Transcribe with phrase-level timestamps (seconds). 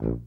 [0.00, 0.20] Thank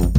[0.00, 0.13] you.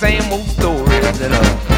[0.00, 1.69] same old stories that uh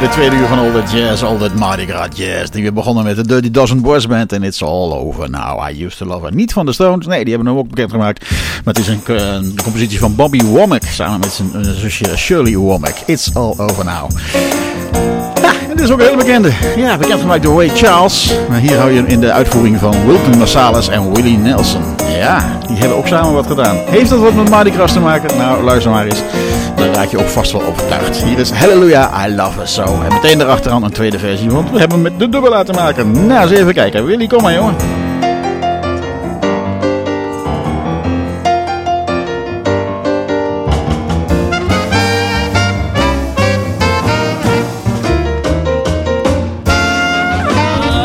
[0.00, 2.50] de tweede uur van All That Jazz, All That Mardi Gras Jazz.
[2.50, 5.70] Die we begonnen met de Dirty Dozen Boys Band en It's All Over Now.
[5.70, 6.34] I Used To Love Her.
[6.34, 8.30] Niet van de Stones, nee, die hebben hem ook bekendgemaakt.
[8.64, 12.94] Maar het is een, compositie van Bobby Womack samen met zijn zusje Shirley Womack.
[13.06, 14.10] It's All Over Now.
[15.42, 16.52] Ja, het is ook een hele bekende.
[16.76, 18.34] Ja, bekendgemaakt door Ray Charles.
[18.48, 21.99] Maar hier hou je hem in de uitvoering van Wilton Marsalis en Willie Nelson.
[22.20, 23.76] Ja, die hebben ook samen wat gedaan.
[23.76, 25.36] Heeft dat wat met Mardi Gras te maken?
[25.36, 26.22] Nou, luister maar eens.
[26.76, 28.16] Dan raak je ook vast wel overtuigd.
[28.16, 29.82] Hier is Hallelujah, I Love Her So.
[29.82, 33.26] En meteen erachteraan een tweede versie, want we hebben hem met de dubbel laten maken.
[33.26, 34.04] Nou, eens even kijken.
[34.04, 34.74] Willy, kom maar, jongen.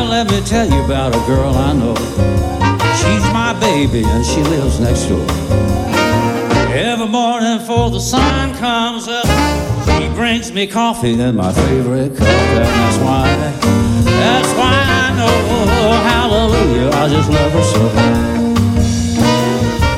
[0.09, 1.95] let me tell you about a girl I know.
[2.95, 5.25] She's baby and she lives next door.
[6.75, 9.25] Every morning before the sun comes up,
[9.97, 13.27] she brings me coffee in my favorite cup, and that's why,
[14.03, 15.35] that's why I know,
[16.11, 17.81] hallelujah, I just love her so.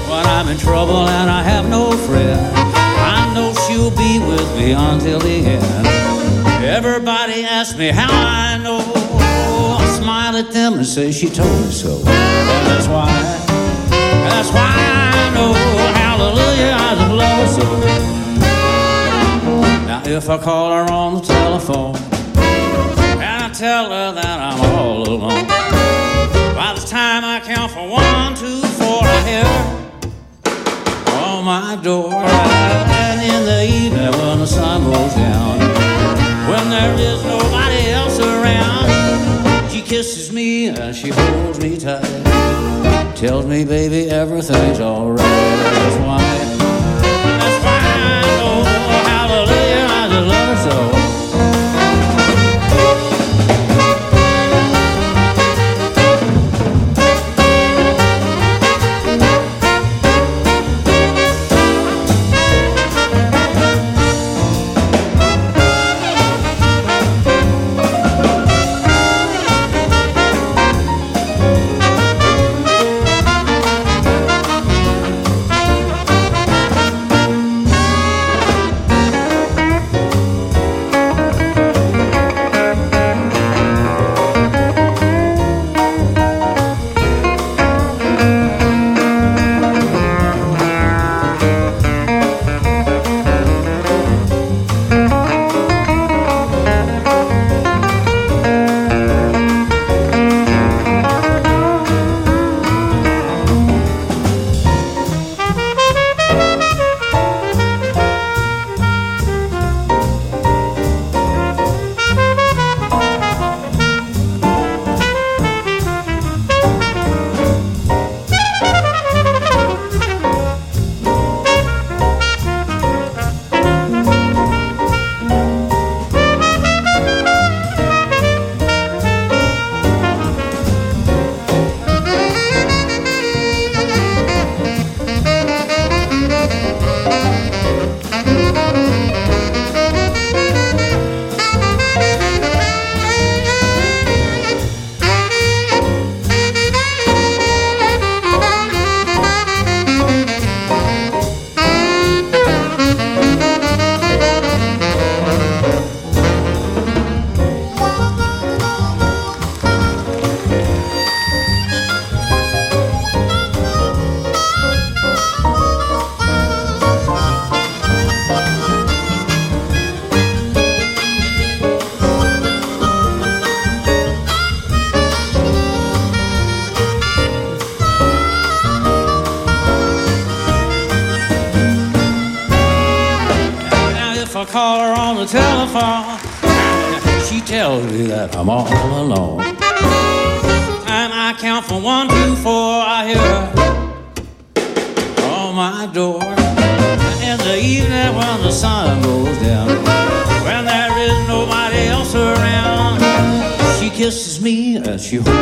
[0.10, 4.74] When I'm in trouble and I have no friend, I know she'll be with me
[4.74, 5.88] until the end.
[6.64, 8.82] Everybody asks me how I know,
[9.80, 13.08] I smile at them and say she told me so, and that's why,
[14.30, 15.54] that's why I know,
[16.02, 17.66] hallelujah, I just love her so.
[19.88, 21.96] Now if I call her on the telephone
[23.22, 25.48] and I tell her that I'm all alone,
[26.56, 29.48] by the time I count from one, two, four, I hear
[31.18, 32.14] on my door.
[32.14, 35.60] And in the evening when the sun goes down,
[36.50, 38.90] when there is nobody else around,
[39.70, 42.87] she kisses me and she holds me tight.
[43.18, 45.18] Tells me, baby, everything's alright.
[45.18, 46.57] That's why,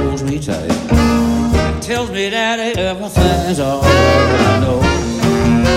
[0.03, 0.71] holds me tight.
[0.71, 3.85] And tells me that everything's alright.
[3.85, 4.79] I know.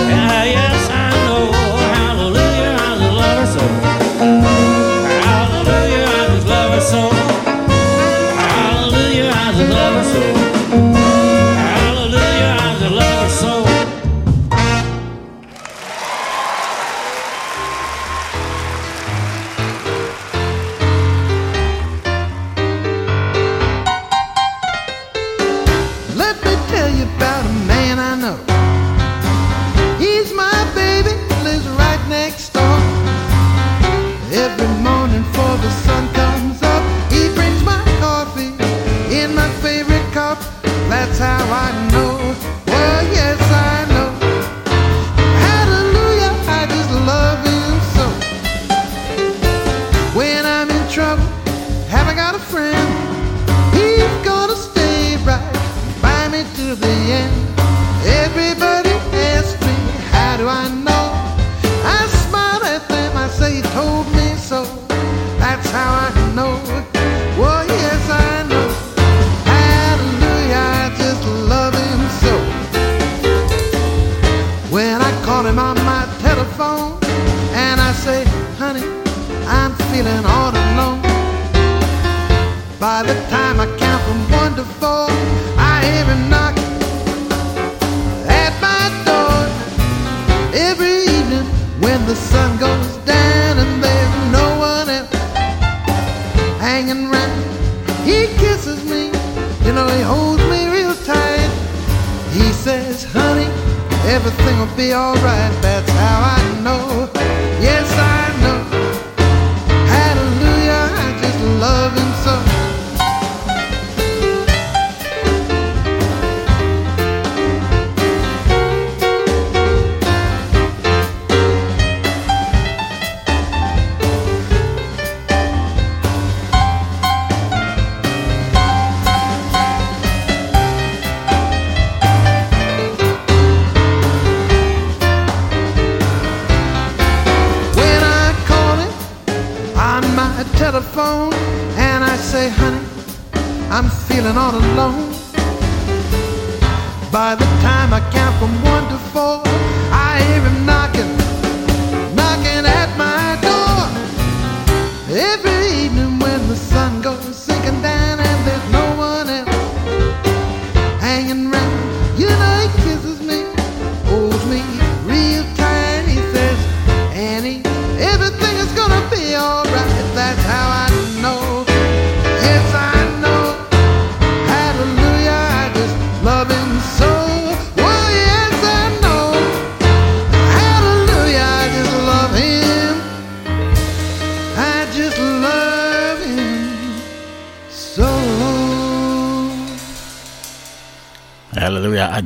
[0.09, 0.78] Yeah, I know.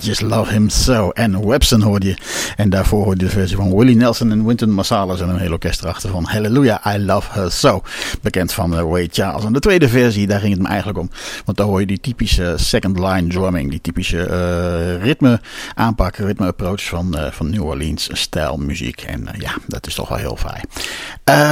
[0.04, 1.10] Just love him so.
[1.10, 2.16] En Webson hoorde je.
[2.64, 5.52] En daarvoor hoorde je de versie van Willie Nelson en Wynton Marsalis en een heel
[5.52, 7.82] orkest erachter van Hallelujah, I love her so.
[8.22, 9.46] Bekend van uh, Ray Charles.
[9.46, 11.10] En de tweede versie, daar ging het me eigenlijk om.
[11.46, 13.70] Want daar hoor je die typische second line drumming.
[13.70, 15.42] Die typische uh, ritme
[15.76, 19.02] aanpak, ritme approach van, uh, van New Orleans stijl muziek.
[19.02, 20.62] En ja, dat is toch wel heel fraai.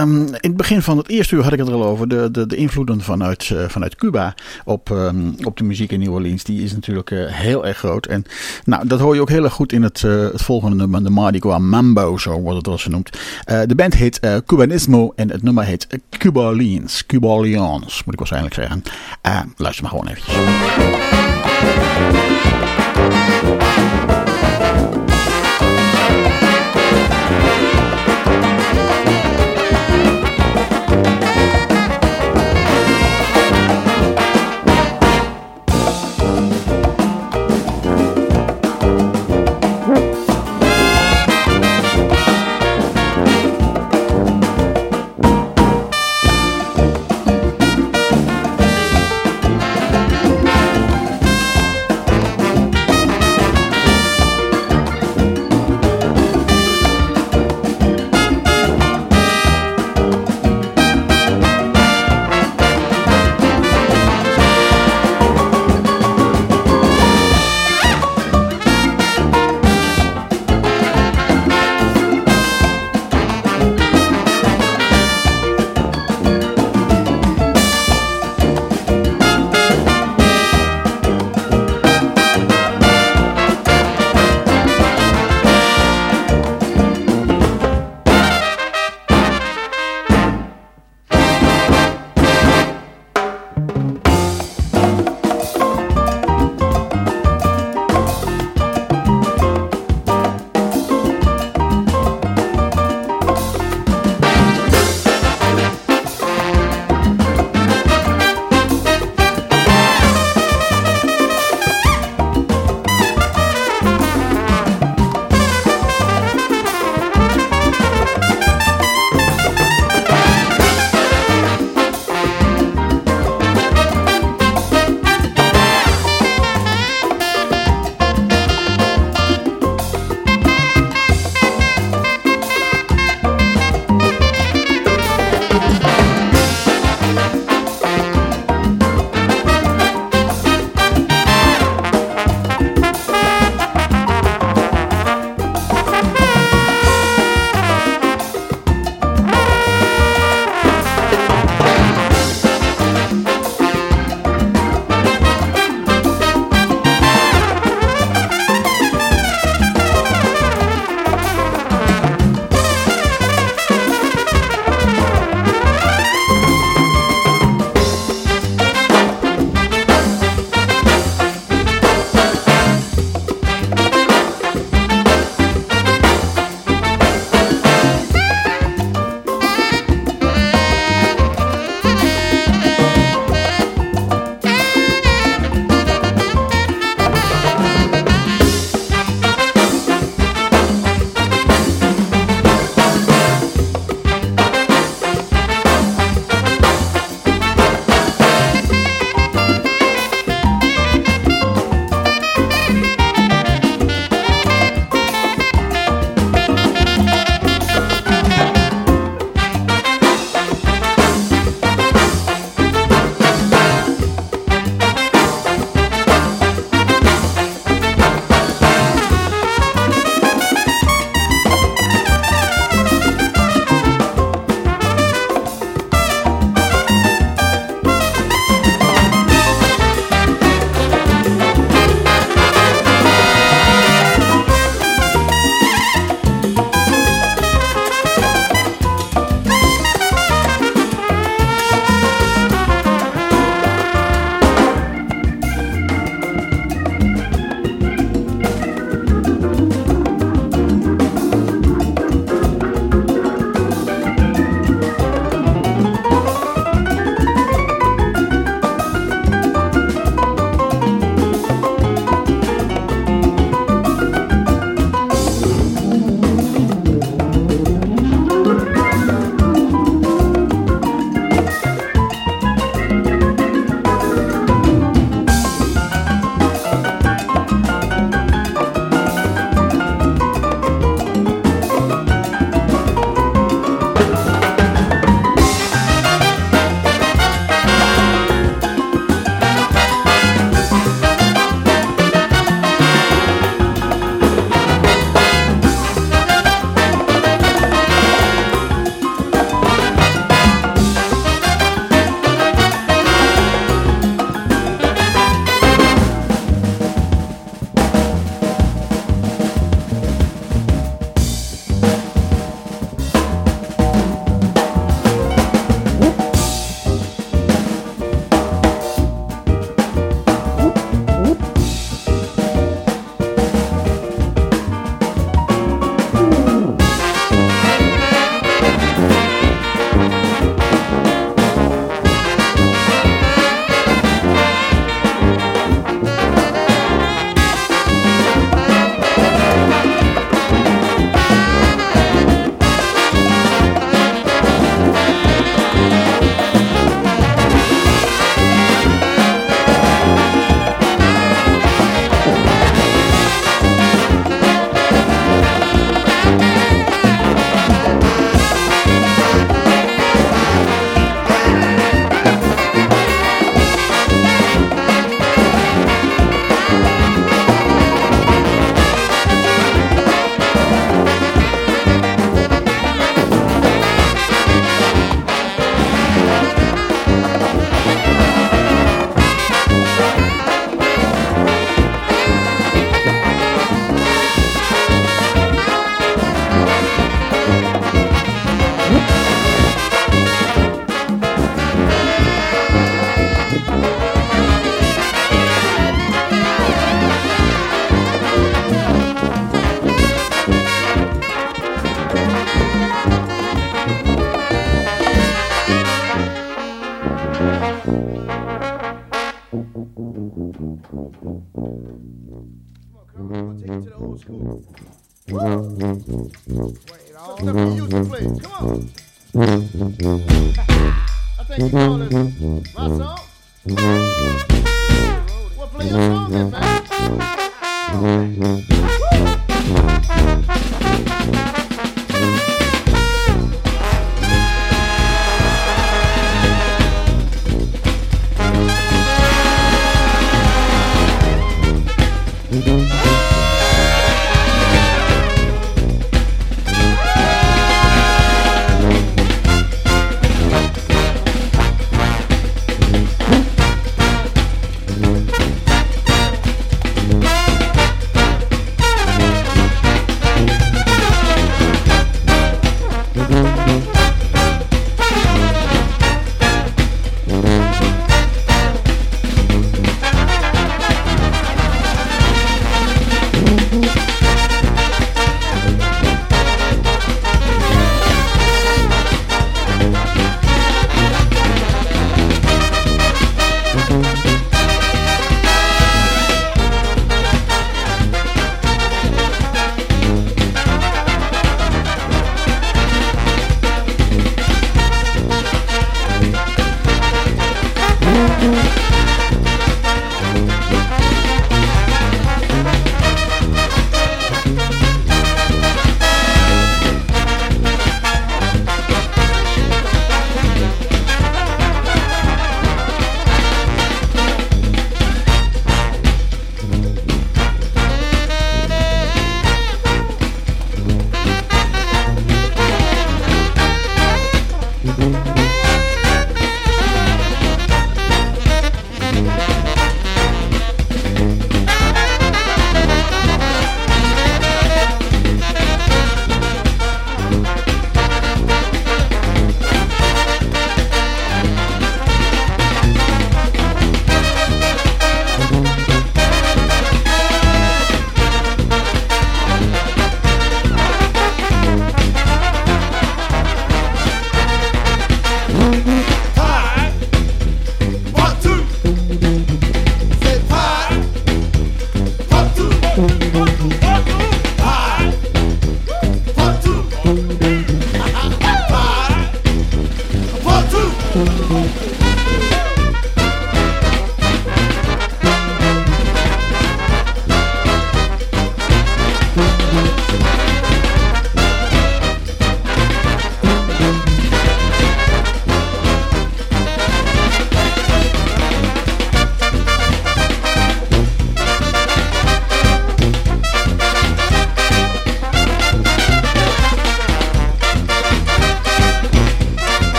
[0.00, 2.08] Um, in het begin van het eerste uur had ik het er al over.
[2.08, 6.44] De, de, de invloeden vanuit, vanuit Cuba op, um, op de muziek in New Orleans.
[6.44, 8.06] Die is natuurlijk heel erg groot.
[8.06, 8.24] En
[8.64, 10.90] nou, dat hoor je ook heel erg goed in het, het volgende nummer.
[11.00, 13.18] De Mardi Gras Mambo, zo wordt het wel genoemd.
[13.50, 15.86] Uh, de band heet uh, Cubanismo en het nummer heet
[16.18, 17.06] Cubalines.
[17.06, 18.82] Cubalines, moet ik waarschijnlijk zeggen.
[19.26, 20.34] Uh, luister maar gewoon eventjes.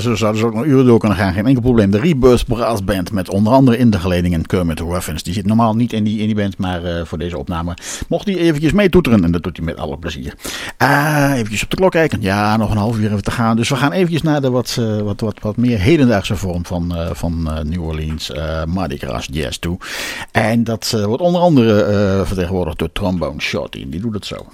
[0.00, 1.32] Zo zouden ze ook nog uren door kunnen gaan.
[1.32, 1.90] Geen enkel probleem.
[1.90, 5.22] De Rebirth Brass Band met onder andere in de geleding en Kermit Ruffins.
[5.22, 7.74] Die zit normaal niet in die, in die band, maar eh, voor deze opname
[8.08, 9.24] mocht hij eventjes meetoeteren.
[9.24, 10.34] En dat doet hij met alle plezier.
[10.82, 12.22] Uh, eventjes op de klok kijken.
[12.22, 13.56] Ja, nog een half uur even te gaan.
[13.56, 16.92] Dus we gaan eventjes naar de wat, uh, wat, wat, wat meer hedendaagse vorm van,
[16.96, 18.32] uh, van New Orleans
[18.66, 19.78] Mardi Gras Jazz toe.
[20.32, 23.86] En dat wordt onder andere vertegenwoordigd door Trombone Shorty.
[23.88, 24.46] Die doet het zo.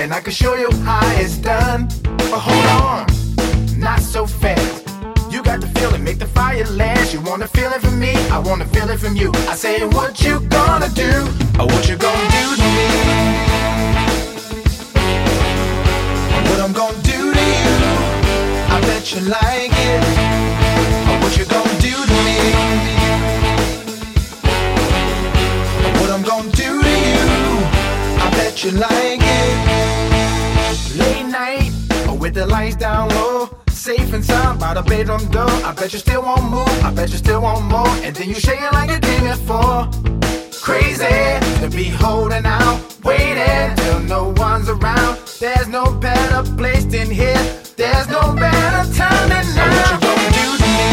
[0.00, 1.86] And I can show you how it's done.
[2.16, 3.06] But hold on,
[3.78, 4.88] not so fast.
[5.30, 7.12] You got the feeling, make the fire last.
[7.12, 9.30] You wanna feel it from me, I wanna feel it from you.
[9.46, 11.12] I say, what you gonna do?
[11.60, 12.88] Or what you gonna do to me?
[16.48, 17.76] What I'm gonna do to you?
[18.74, 20.02] I bet you like it.
[21.10, 22.38] Or what you gonna do to me?
[26.00, 27.22] What I'm gonna do to you,
[28.24, 29.79] I bet you like it.
[31.30, 31.70] Night,
[32.18, 33.48] with the lights down low.
[33.68, 35.48] Safe and sound by the bedroom door.
[35.48, 36.68] I bet you still won't move.
[36.82, 37.86] I bet you still want more.
[38.02, 39.88] And then you shake it like a did before.
[40.60, 41.06] Crazy
[41.60, 45.18] to be holding out, waiting till no one's around.
[45.38, 47.40] There's no better place than here.
[47.76, 49.70] There's no better time than now.
[49.70, 50.88] What you gonna do to me?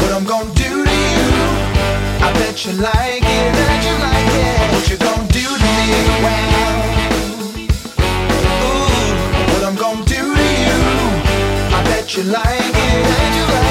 [0.00, 1.24] What I'm gonna do to you?
[2.24, 3.52] I bet you like it.
[3.54, 4.20] bet you like
[12.10, 13.36] that you like it.
[13.36, 13.69] You like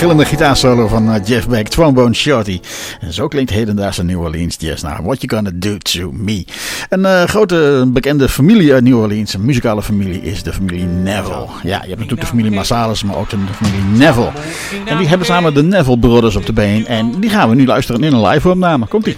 [0.00, 2.60] gillende gitaarsolo van eh, Jeff Beck, Trombone Shorty.
[3.00, 4.82] En zo klinkt hedendaagse New Orleans jazz.
[4.82, 6.44] Nou, what you gonna do to me?
[6.88, 11.46] Een eh, grote bekende familie uit New Orleans, een muzikale familie, is de familie Neville.
[11.62, 14.30] Ja, je hebt natuurlijk de familie Marsalis, maar ook de familie Neville.
[14.84, 16.86] En die hebben samen de Neville Brothers op de been.
[16.86, 18.86] En die gaan we nu luisteren in een live opname.
[18.86, 19.16] Komt-ie.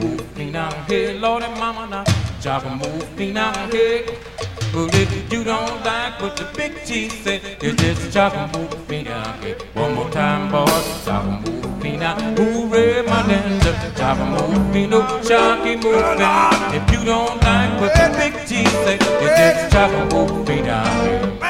[0.00, 0.24] Move
[0.88, 2.04] me Lord and Mama now.
[2.78, 4.37] Move me.
[4.72, 9.04] But if you don't like what the big G said, you just chop and move
[9.04, 9.38] down.
[9.74, 10.66] One more time, boy.
[11.04, 12.14] Chop and move now.
[12.36, 13.74] Hooray, my danger.
[13.96, 16.20] Chop and move no shocky moving.
[16.76, 21.47] If you don't like what the big G said, you just chop and move me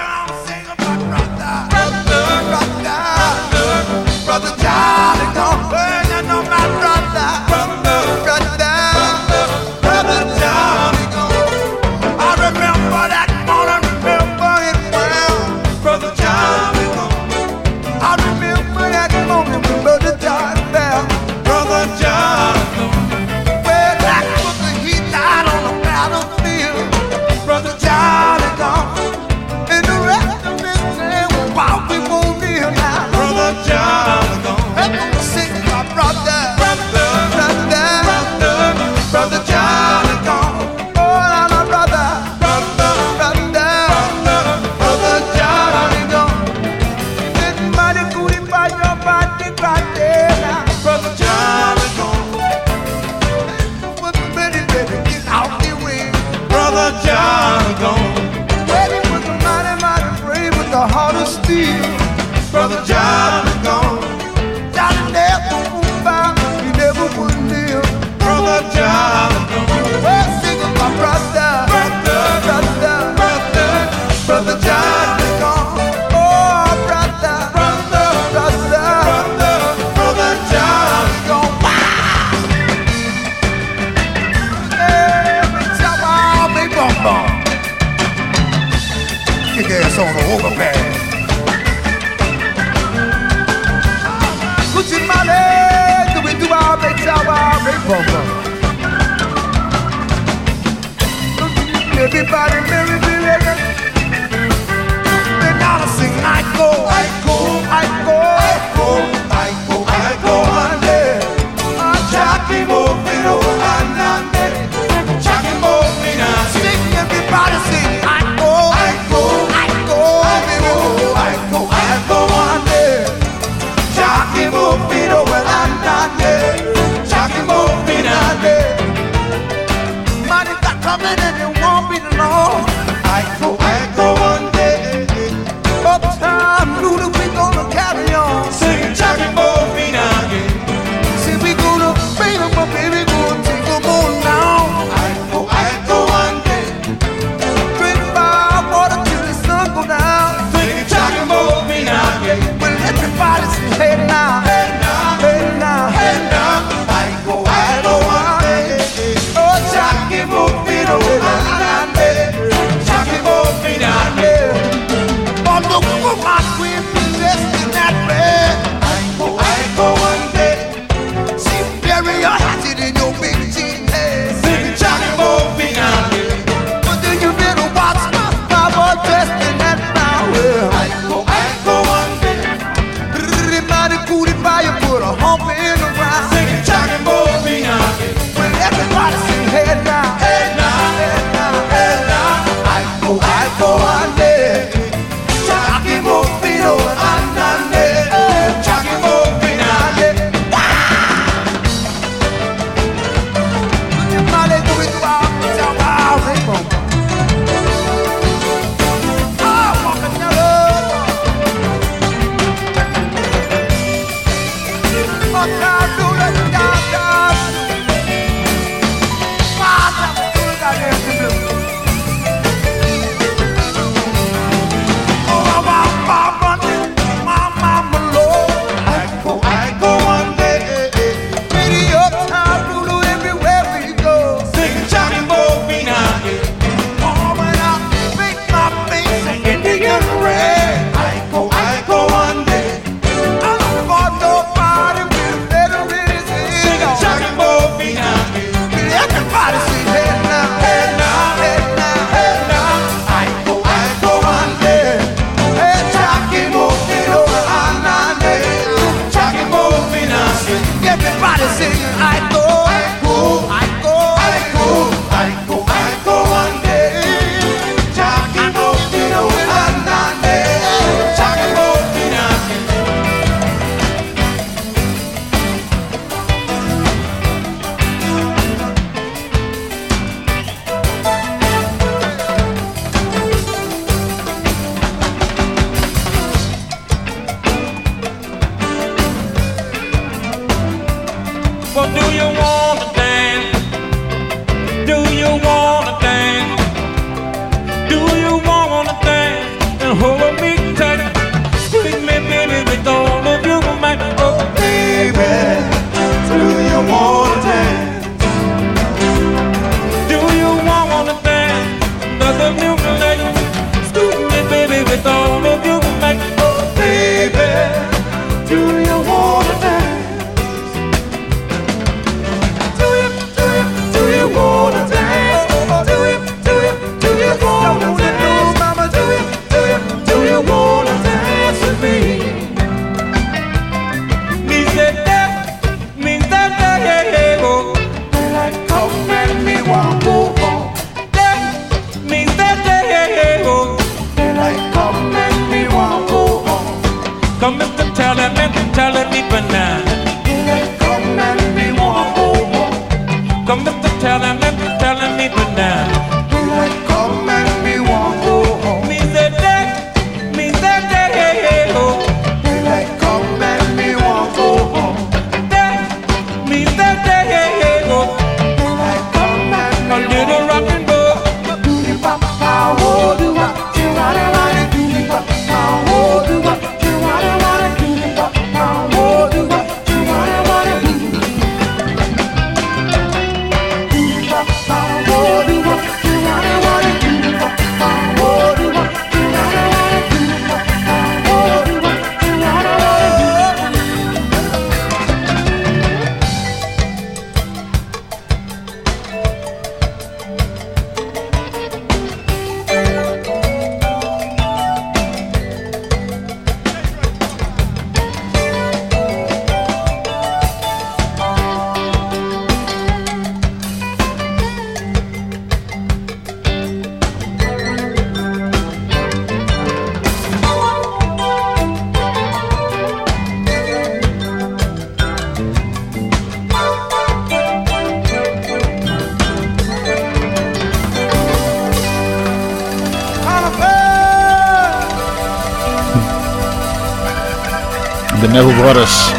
[438.29, 439.13] De Neville Brothers.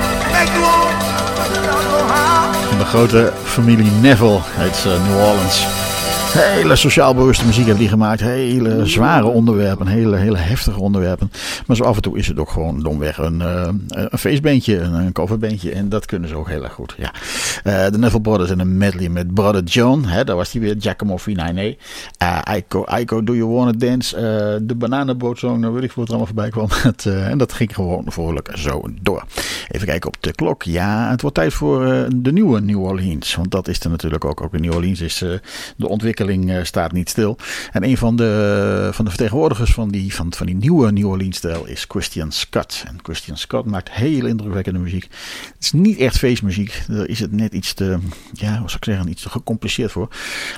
[2.78, 5.68] De grote familie Neville uit uh, New Orleans.
[6.34, 8.20] Hele sociaal bewuste muziek hebben die gemaakt.
[8.20, 9.88] Hele zware onderwerpen.
[9.88, 11.32] Hele, hele heftige onderwerpen.
[11.66, 14.80] Maar zo af en toe is het ook gewoon domweg een, uh, een feestbeentje.
[14.80, 15.72] Een, een coverbeentje.
[15.72, 16.95] En dat kunnen ze ook heel erg goed.
[16.97, 17.12] Ja.
[17.64, 20.04] Uh, de Neville Brothers en een medley met Brother John.
[20.04, 20.76] Hè, daar was hij weer.
[20.80, 21.78] Giacomo Finane.
[22.24, 24.16] Uh, Aiko, Aiko, Do You Wanna Dance?
[24.16, 24.22] Uh,
[24.68, 25.60] de Bananenbootsong.
[25.60, 26.70] Nou weet ik voor het allemaal voorbij kwam.
[27.30, 29.24] En dat ging gewoon vrolijk zo door.
[29.68, 30.64] Even kijken op de klok.
[30.64, 33.36] Ja, het wordt tijd voor de nieuwe New Orleans.
[33.36, 34.41] Want dat is er natuurlijk ook.
[34.41, 35.24] Ook in New Orleans is
[35.76, 37.38] de ontwikkeling staat niet stil.
[37.72, 41.66] En een van de, van de vertegenwoordigers van die, van, van die nieuwe New Orleans-stijl
[41.66, 42.84] is Christian Scott.
[42.88, 45.04] En Christian Scott maakt heel indrukwekkende muziek.
[45.04, 46.84] Het is niet echt feestmuziek.
[46.88, 47.98] Daar is het net iets te,
[48.34, 50.08] ja, hoe ik zeggen, iets te gecompliceerd voor.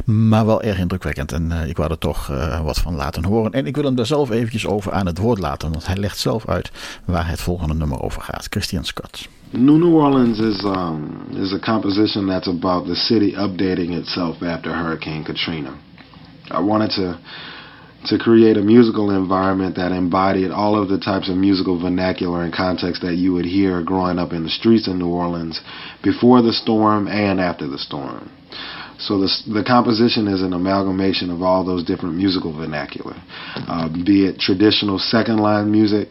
[0.06, 1.32] Maar wel erg indrukwekkend.
[1.32, 3.52] En uh, ik wou er toch uh, wat van laten horen.
[3.52, 5.72] En ik wil hem daar zelf eventjes over aan het woord laten.
[5.72, 6.72] Want hij legt zelf uit
[7.06, 8.48] waar het volgende nummer over gaat.
[8.50, 9.28] Christian Scott.
[9.50, 14.78] New New Orleans is um, is a composition that's about the city updating itself after
[14.78, 15.70] Hurricane Katrina.
[16.52, 17.18] I wanted to
[18.06, 22.54] to create a musical environment that embodied all of the types of musical vernacular and
[22.54, 25.62] context that you would hear growing up in the streets in New Orleans
[26.04, 28.32] before the storm and after the storm.
[28.98, 33.16] So the, the composition is an amalgamation of all those different musical vernacular,
[33.56, 36.08] uh, be it traditional second line music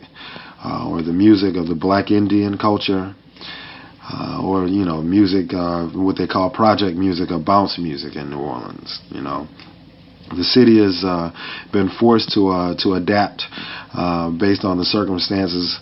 [0.65, 3.15] uh, or the music of the black Indian culture,
[4.13, 8.29] uh, or you know music, uh, what they call project music or bounce music in
[8.29, 9.01] New Orleans.
[9.11, 9.47] You know,
[10.37, 11.31] the city has uh,
[11.73, 13.43] been forced to uh, to adapt
[13.95, 15.79] uh, based on the circumstances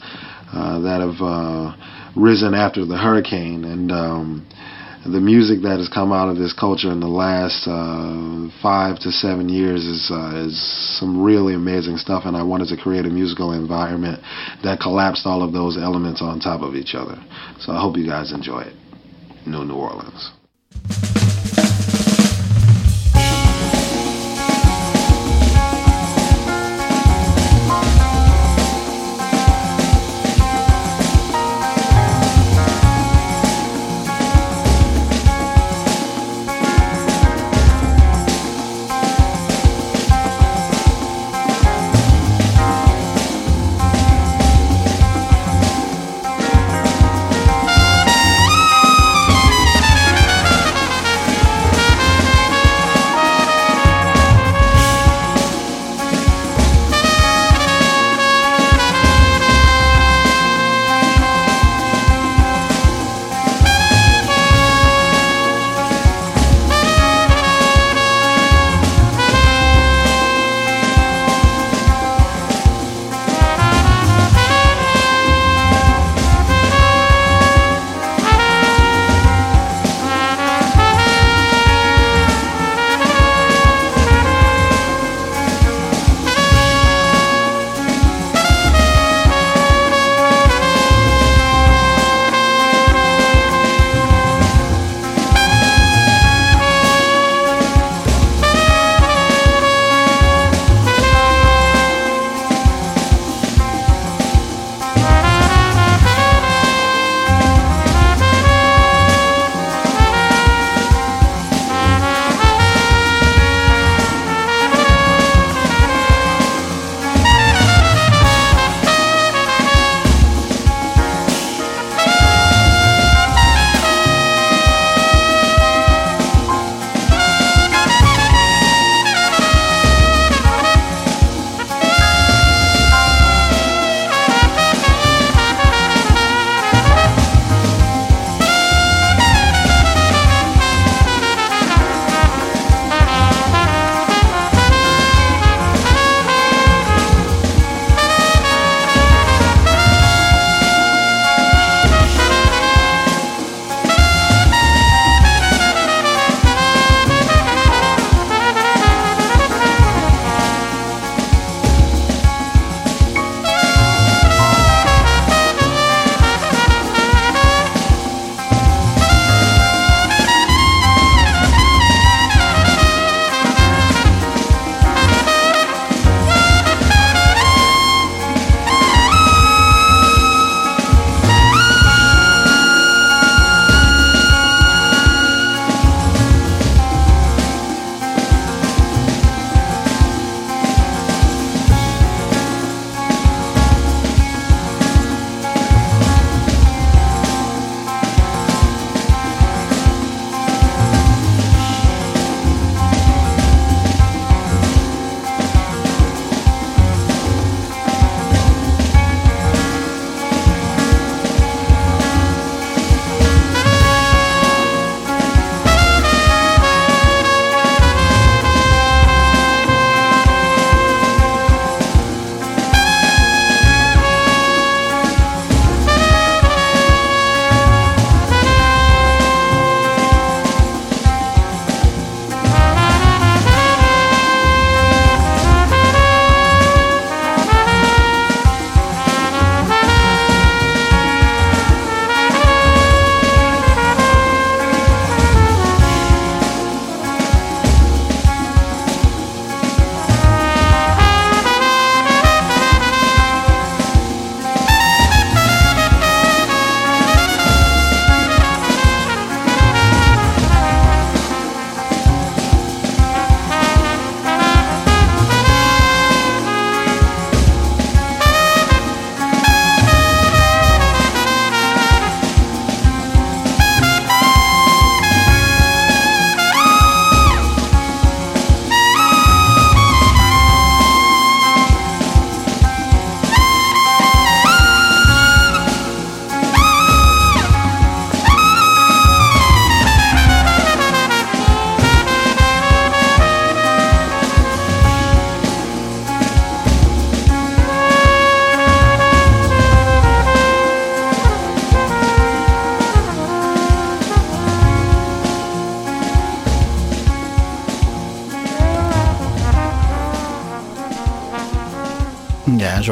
[0.52, 1.76] uh, that have uh,
[2.16, 4.46] risen after the hurricane, and um,
[5.04, 9.12] the music that has come out of this culture in the last uh, five to
[9.12, 10.10] seven years is
[10.48, 10.56] is
[10.98, 14.20] some really amazing stuff, and I wanted to create a musical environment
[14.64, 17.20] that collapsed all of those elements on top of each other.
[17.60, 18.74] So I hope you guys enjoy it.
[19.46, 21.17] New New Orleans.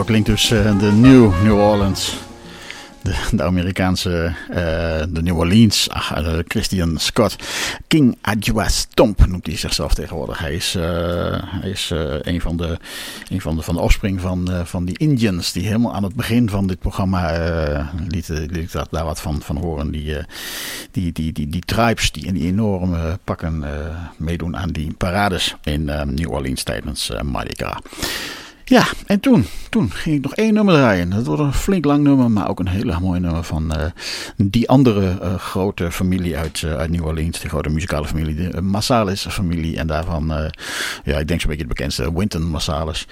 [0.06, 2.16] Klinkt dus eh, de New New Orleans.
[3.02, 4.56] De, de Amerikaanse, eh,
[5.08, 7.36] de New Orleans, ach, eh, Christian Scott.
[7.86, 10.38] King Adjua Stomp noemt hij zichzelf tegenwoordig.
[10.38, 10.76] Hij is,
[11.60, 11.90] hij is
[12.22, 12.78] een, van de,
[13.28, 15.52] een van de, van de offspring van, van die Indians.
[15.52, 19.90] Die helemaal aan het begin van dit programma liet ik daar, wat van, van horen.
[19.90, 20.16] Die,
[20.90, 23.64] die, die, die, die tribes die in die enorme pakken
[24.16, 27.78] meedoen aan die parades in New Orleans tijdens Mardi Gras.
[28.68, 31.10] Ja, en toen, toen ging ik nog één nummer draaien.
[31.10, 33.90] Dat wordt een flink lang nummer, maar ook een hele mooi nummer van eh,
[34.36, 37.40] die andere eh, grote familie uit, eh, uit New Orleans.
[37.40, 39.76] Die grote muzikale familie, de uh, Marsalis familie.
[39.76, 40.50] En daarvan,
[41.04, 43.06] ja, ik denk zo'n beetje het bekendste, Wynton Marsalis.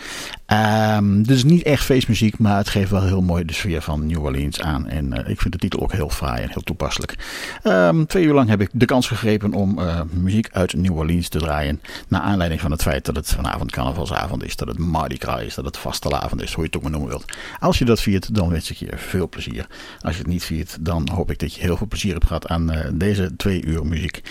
[0.54, 4.24] Ehm, dus niet echt feestmuziek, maar het geeft wel heel mooi de sfeer van New
[4.24, 4.88] Orleans aan.
[4.88, 7.14] En eh, ik vind de titel ook heel fraai en heel toepasselijk.
[7.62, 11.28] Ehm, twee uur lang heb ik de kans gegrepen om eh, muziek uit New Orleans
[11.28, 11.80] te draaien.
[12.08, 14.56] Naar aanleiding van het feit dat het vanavond carnavalsavond is.
[14.56, 15.54] Dat het Mardi Gras is.
[15.54, 16.52] Dat het vastelavond is.
[16.52, 17.24] Hoe je het ook maar noemen wilt.
[17.60, 19.66] Als je dat viert, dan wens ik je veel plezier.
[20.00, 22.48] Als je het niet viert, dan hoop ik dat je heel veel plezier hebt gehad
[22.48, 24.22] aan eh, deze twee uur muziek.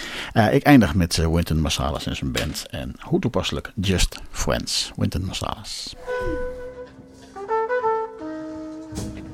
[0.51, 2.65] Ik eindig met Wynton Marsalis en zijn band.
[2.69, 4.91] En hoe toepasselijk, Just Friends.
[4.95, 5.95] Wynton Marsalis.
[6.13, 9.32] あっ。